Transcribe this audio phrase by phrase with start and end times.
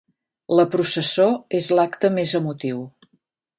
[0.59, 1.27] La processó
[1.61, 2.83] és l'acte més emotiu.